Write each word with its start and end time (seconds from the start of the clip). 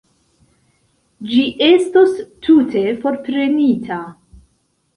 Ĝi 1.33 1.43
estos 1.67 2.17
tute 2.49 2.83
forprenita. 3.07 4.03